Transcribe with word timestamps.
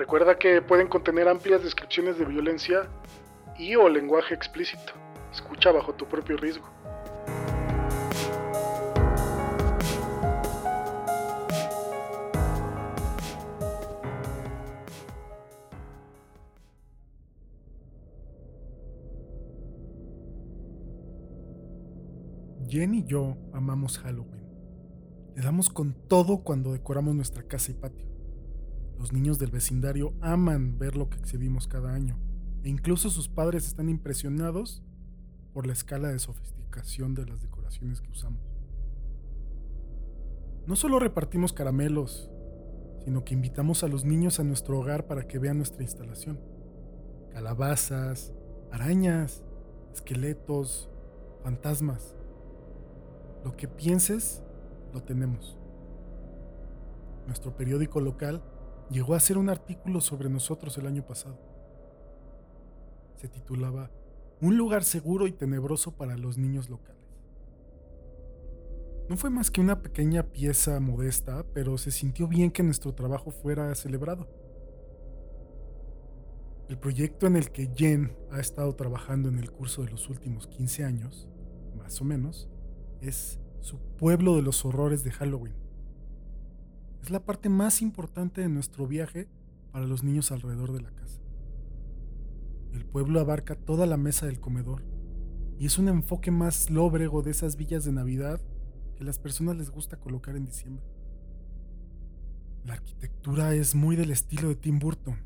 Recuerda 0.00 0.38
que 0.38 0.62
pueden 0.62 0.88
contener 0.88 1.28
amplias 1.28 1.62
descripciones 1.62 2.18
de 2.18 2.24
violencia 2.24 2.88
y 3.58 3.76
o 3.76 3.86
lenguaje 3.86 4.32
explícito. 4.32 4.94
Escucha 5.30 5.72
bajo 5.72 5.92
tu 5.92 6.06
propio 6.06 6.38
riesgo. 6.38 6.64
Jen 22.66 22.94
y 22.94 23.04
yo 23.04 23.36
amamos 23.52 23.98
Halloween. 23.98 24.48
Le 25.36 25.42
damos 25.42 25.68
con 25.68 25.92
todo 26.08 26.38
cuando 26.38 26.72
decoramos 26.72 27.14
nuestra 27.14 27.42
casa 27.42 27.70
y 27.72 27.74
patio. 27.74 28.19
Los 29.00 29.14
niños 29.14 29.38
del 29.38 29.50
vecindario 29.50 30.12
aman 30.20 30.78
ver 30.78 30.94
lo 30.94 31.08
que 31.08 31.16
exhibimos 31.16 31.66
cada 31.66 31.94
año, 31.94 32.18
e 32.62 32.68
incluso 32.68 33.08
sus 33.08 33.30
padres 33.30 33.66
están 33.66 33.88
impresionados 33.88 34.82
por 35.54 35.66
la 35.66 35.72
escala 35.72 36.08
de 36.08 36.18
sofisticación 36.18 37.14
de 37.14 37.24
las 37.24 37.40
decoraciones 37.40 38.02
que 38.02 38.10
usamos. 38.10 38.42
No 40.66 40.76
solo 40.76 40.98
repartimos 40.98 41.54
caramelos, 41.54 42.30
sino 43.02 43.24
que 43.24 43.32
invitamos 43.32 43.82
a 43.84 43.88
los 43.88 44.04
niños 44.04 44.38
a 44.38 44.44
nuestro 44.44 44.78
hogar 44.78 45.06
para 45.06 45.26
que 45.26 45.38
vean 45.38 45.56
nuestra 45.56 45.82
instalación. 45.82 46.38
Calabazas, 47.32 48.34
arañas, 48.70 49.42
esqueletos, 49.94 50.90
fantasmas. 51.42 52.14
Lo 53.44 53.56
que 53.56 53.66
pienses, 53.66 54.42
lo 54.92 55.02
tenemos. 55.02 55.56
Nuestro 57.26 57.56
periódico 57.56 58.02
local 58.02 58.42
llegó 58.90 59.14
a 59.14 59.18
hacer 59.18 59.38
un 59.38 59.48
artículo 59.48 60.00
sobre 60.00 60.28
nosotros 60.28 60.76
el 60.78 60.86
año 60.86 61.06
pasado. 61.06 61.38
Se 63.16 63.28
titulaba 63.28 63.90
Un 64.40 64.56
lugar 64.56 64.84
seguro 64.84 65.26
y 65.26 65.32
tenebroso 65.32 65.92
para 65.96 66.16
los 66.16 66.38
niños 66.38 66.68
locales. 66.68 67.00
No 69.08 69.16
fue 69.16 69.28
más 69.28 69.50
que 69.50 69.60
una 69.60 69.82
pequeña 69.82 70.22
pieza 70.22 70.78
modesta, 70.78 71.44
pero 71.52 71.76
se 71.78 71.90
sintió 71.90 72.28
bien 72.28 72.50
que 72.50 72.62
nuestro 72.62 72.94
trabajo 72.94 73.30
fuera 73.30 73.74
celebrado. 73.74 74.28
El 76.68 76.78
proyecto 76.78 77.26
en 77.26 77.34
el 77.34 77.50
que 77.50 77.68
Jen 77.74 78.16
ha 78.30 78.38
estado 78.38 78.72
trabajando 78.76 79.28
en 79.28 79.40
el 79.40 79.50
curso 79.50 79.82
de 79.82 79.90
los 79.90 80.08
últimos 80.08 80.46
15 80.46 80.84
años, 80.84 81.28
más 81.76 82.00
o 82.00 82.04
menos, 82.04 82.48
es 83.00 83.40
su 83.58 83.80
pueblo 83.98 84.36
de 84.36 84.42
los 84.42 84.64
horrores 84.64 85.02
de 85.02 85.10
Halloween. 85.10 85.69
Es 87.02 87.10
la 87.10 87.24
parte 87.24 87.48
más 87.48 87.82
importante 87.82 88.40
de 88.40 88.48
nuestro 88.48 88.86
viaje 88.86 89.28
para 89.72 89.86
los 89.86 90.02
niños 90.02 90.32
alrededor 90.32 90.72
de 90.72 90.82
la 90.82 90.90
casa. 90.90 91.20
El 92.72 92.84
pueblo 92.84 93.20
abarca 93.20 93.54
toda 93.54 93.86
la 93.86 93.96
mesa 93.96 94.26
del 94.26 94.40
comedor 94.40 94.82
y 95.58 95.66
es 95.66 95.78
un 95.78 95.88
enfoque 95.88 96.30
más 96.30 96.70
lóbrego 96.70 97.22
de 97.22 97.30
esas 97.30 97.56
villas 97.56 97.84
de 97.84 97.92
Navidad 97.92 98.40
que 98.96 99.04
las 99.04 99.18
personas 99.18 99.56
les 99.56 99.70
gusta 99.70 99.96
colocar 99.96 100.36
en 100.36 100.46
diciembre. 100.46 100.84
La 102.64 102.74
arquitectura 102.74 103.54
es 103.54 103.74
muy 103.74 103.96
del 103.96 104.10
estilo 104.10 104.48
de 104.48 104.56
Tim 104.56 104.78
Burton, 104.78 105.16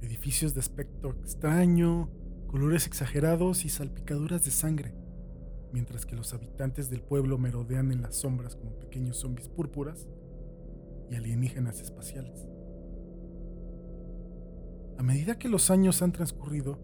edificios 0.00 0.54
de 0.54 0.60
aspecto 0.60 1.10
extraño, 1.10 2.10
colores 2.46 2.86
exagerados 2.86 3.64
y 3.64 3.68
salpicaduras 3.68 4.44
de 4.44 4.50
sangre 4.50 4.94
mientras 5.72 6.06
que 6.06 6.16
los 6.16 6.32
habitantes 6.34 6.90
del 6.90 7.02
pueblo 7.02 7.38
merodean 7.38 7.92
en 7.92 8.02
las 8.02 8.16
sombras 8.16 8.56
como 8.56 8.78
pequeños 8.78 9.18
zombies 9.18 9.48
púrpuras 9.48 10.06
y 11.10 11.16
alienígenas 11.16 11.80
espaciales. 11.80 12.46
A 14.98 15.02
medida 15.02 15.38
que 15.38 15.48
los 15.48 15.70
años 15.70 16.02
han 16.02 16.12
transcurrido, 16.12 16.78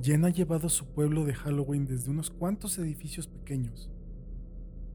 Jen 0.00 0.24
ha 0.24 0.30
llevado 0.30 0.68
su 0.68 0.86
pueblo 0.86 1.24
de 1.24 1.34
Halloween 1.34 1.86
desde 1.86 2.10
unos 2.10 2.30
cuantos 2.30 2.78
edificios 2.78 3.26
pequeños 3.26 3.90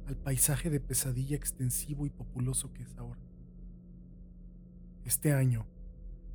al 0.08 0.16
paisaje 0.16 0.70
de 0.70 0.80
pesadilla 0.80 1.36
extensivo 1.36 2.06
y 2.06 2.10
populoso 2.10 2.72
que 2.74 2.84
es 2.84 2.98
ahora. 2.98 3.20
Este 5.04 5.34
año, 5.34 5.66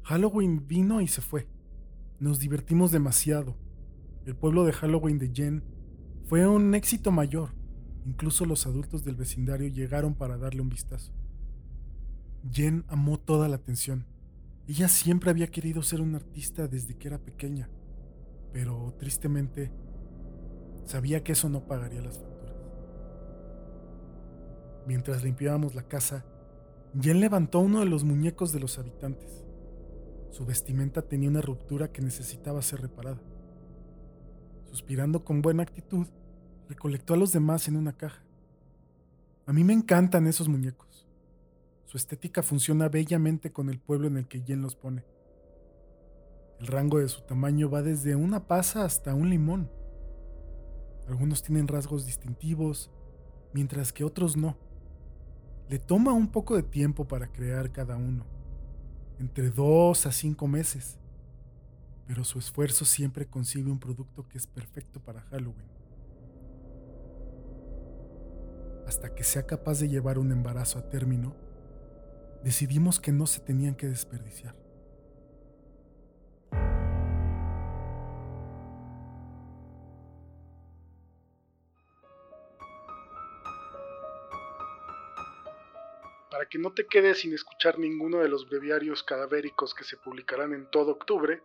Halloween 0.03 0.67
vino 0.67 1.01
y 1.01 1.09
se 1.09 1.23
fue. 1.23 1.49
Nos 2.21 2.39
divertimos 2.39 2.91
demasiado. 2.93 3.57
El 4.27 4.37
pueblo 4.37 4.65
de 4.65 4.73
Halloween 4.73 5.19
de 5.19 5.31
Jen 5.33 5.65
fue 6.25 6.47
un 6.47 6.75
éxito 6.75 7.11
mayor. 7.11 7.55
Incluso 8.05 8.45
los 8.45 8.67
adultos 8.67 9.05
del 9.05 9.17
vecindario 9.17 9.69
llegaron 9.69 10.15
para 10.15 10.37
darle 10.37 10.61
un 10.61 10.69
vistazo. 10.69 11.13
Jen 12.51 12.85
amó 12.89 13.19
toda 13.19 13.49
la 13.49 13.57
atención. 13.57 14.07
Ella 14.67 14.89
siempre 14.89 15.31
había 15.31 15.49
querido 15.49 15.83
ser 15.83 16.01
una 16.01 16.19
artista 16.19 16.69
desde 16.69 16.97
que 16.97 17.09
era 17.09 17.19
pequeña, 17.19 17.69
pero 18.53 18.95
tristemente 18.99 19.71
sabía 20.85 21.23
que 21.23 21.33
eso 21.33 21.49
no 21.49 21.67
pagaría 21.67 22.01
las 22.01 22.19
facturas. 22.19 22.57
Mientras 24.87 25.23
limpiábamos 25.23 25.75
la 25.75 25.83
casa, 25.83 26.25
Jen 27.01 27.21
levantó 27.21 27.61
uno 27.61 27.81
de 27.81 27.87
los 27.87 28.05
muñecos 28.05 28.53
de 28.53 28.61
los 28.61 28.79
habitantes. 28.79 29.45
Su 30.31 30.45
vestimenta 30.45 31.03
tenía 31.03 31.29
una 31.29 31.41
ruptura 31.41 31.93
que 31.93 32.03
necesitaba 32.03 32.63
ser 32.63 32.83
reparada. 32.83 33.21
Suspirando 34.65 35.25
con 35.25 35.43
buena 35.43 35.63
actitud, 35.63 36.07
recolectó 36.69 37.15
a 37.15 37.19
los 37.19 37.33
demás 37.33 37.69
en 37.69 37.77
una 37.77 37.93
caja. 37.93 38.23
A 39.47 39.53
mí 39.53 39.65
me 39.65 39.73
encantan 39.73 40.27
esos 40.27 40.49
muñecos. 40.49 41.07
Su 41.93 41.99
estética 41.99 42.43
funciona 42.43 42.89
bellamente 42.89 43.53
con 43.53 43.69
el 43.69 43.79
pueblo 43.79 44.07
en 44.07 44.17
el 44.17 44.27
que 44.27 44.41
Jen 44.41 44.63
los 44.63 44.77
pone. 44.77 45.05
El 46.59 46.69
rango 46.69 47.01
de 47.01 47.09
su 47.09 47.21
tamaño 47.21 47.69
va 47.69 47.83
desde 47.83 48.17
una 48.17 48.47
pasa 48.47 48.87
hasta 48.87 49.15
un 49.15 49.29
limón. 49.29 49.71
Algunos 51.07 51.43
tienen 51.43 51.69
rasgos 51.69 52.07
distintivos, 52.07 52.91
mientras 53.53 53.93
que 53.93 54.05
otros 54.05 54.39
no. 54.39 54.57
Le 55.69 55.79
toma 55.79 56.15
un 56.15 56.29
poco 56.29 56.57
de 56.57 56.63
tiempo 56.63 57.07
para 57.07 57.31
crear 57.31 57.71
cada 57.73 57.99
uno, 57.99 58.25
entre 59.19 59.51
dos 59.51 60.07
a 60.07 60.13
cinco 60.13 60.49
meses, 60.49 60.99
pero 62.07 62.25
su 62.25 62.39
esfuerzo 62.39 62.87
siempre 62.87 63.27
consigue 63.27 63.71
un 63.71 63.79
producto 63.79 64.27
que 64.31 64.39
es 64.39 64.47
perfecto 64.47 64.99
para 64.99 65.21
Halloween. 65.21 65.69
hasta 68.87 69.15
que 69.15 69.25
sea 69.25 69.47
capaz 69.47 69.81
de 69.81 69.89
llevar 69.89 70.19
un 70.19 70.33
embarazo 70.33 70.79
a 70.79 70.91
término, 70.91 71.35
decidimos 72.43 73.01
que 73.01 73.13
no 73.13 73.27
se 73.27 73.41
tenían 73.41 73.75
que 73.75 73.87
desperdiciar. 73.87 74.55
Para 86.31 86.47
que 86.49 86.59
no 86.59 86.73
te 86.73 86.87
quedes 86.87 87.21
sin 87.21 87.35
escuchar 87.35 87.79
ninguno 87.79 88.19
de 88.19 88.29
los 88.29 88.49
breviarios 88.49 89.03
cadavéricos 89.03 89.75
que 89.75 89.85
se 89.85 89.97
publicarán 89.97 90.53
en 90.55 90.67
todo 90.71 90.93
octubre, 90.93 91.43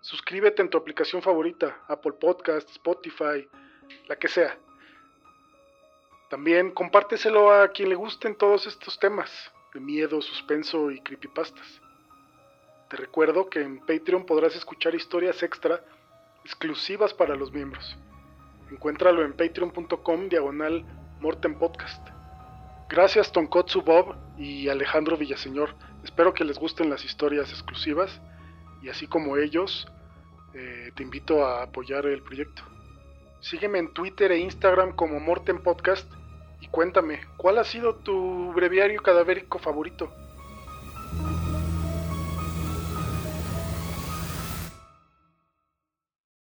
suscríbete 0.00 0.62
en 0.62 0.70
tu 0.70 0.78
aplicación 0.78 1.22
favorita, 1.22 1.84
Apple 1.88 2.14
Podcast, 2.14 2.68
Spotify, 2.70 3.46
la 4.08 4.16
que 4.16 4.28
sea. 4.28 4.58
También 6.30 6.72
compárteselo 6.72 7.52
a 7.52 7.68
quien 7.68 7.88
le 7.90 7.96
gusten 7.96 8.36
todos 8.36 8.66
estos 8.66 8.98
temas 8.98 9.30
de 9.72 9.80
miedo, 9.80 10.20
suspenso 10.20 10.90
y 10.90 11.00
creepypastas. 11.00 11.80
Te 12.88 12.96
recuerdo 12.96 13.48
que 13.48 13.60
en 13.60 13.78
Patreon 13.80 14.26
podrás 14.26 14.56
escuchar 14.56 14.94
historias 14.94 15.42
extra 15.42 15.84
exclusivas 16.44 17.14
para 17.14 17.36
los 17.36 17.52
miembros. 17.52 17.96
Encuéntralo 18.70 19.24
en 19.24 19.32
patreon.com 19.32 20.28
diagonal 20.28 20.84
Morten 21.20 21.58
Podcast. 21.58 22.08
Gracias 22.88 23.30
Tonkotsu 23.30 23.82
Bob 23.82 24.16
y 24.36 24.68
Alejandro 24.68 25.16
Villaseñor. 25.16 25.74
Espero 26.02 26.34
que 26.34 26.44
les 26.44 26.58
gusten 26.58 26.90
las 26.90 27.04
historias 27.04 27.50
exclusivas 27.50 28.20
y 28.82 28.88
así 28.88 29.06
como 29.06 29.36
ellos, 29.36 29.86
eh, 30.54 30.90
te 30.96 31.02
invito 31.02 31.44
a 31.44 31.62
apoyar 31.62 32.06
el 32.06 32.22
proyecto. 32.22 32.62
Sígueme 33.40 33.78
en 33.78 33.92
Twitter 33.92 34.32
e 34.32 34.38
Instagram 34.38 34.96
como 34.96 35.20
Morten 35.20 35.62
Podcast 35.62 36.10
y 36.60 36.68
cuéntame, 36.68 37.20
¿cuál 37.36 37.58
ha 37.58 37.64
sido 37.64 37.96
tu 37.96 38.52
breviario 38.52 39.02
cadavérico 39.02 39.58
favorito? 39.58 40.12